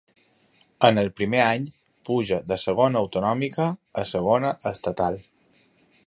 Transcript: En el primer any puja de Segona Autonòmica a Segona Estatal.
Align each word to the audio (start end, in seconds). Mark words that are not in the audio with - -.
En 0.87 0.99
el 1.01 1.09
primer 1.19 1.41
any 1.49 1.67
puja 2.09 2.39
de 2.53 2.57
Segona 2.63 3.03
Autonòmica 3.05 3.67
a 4.03 4.05
Segona 4.13 4.55
Estatal. 4.71 5.21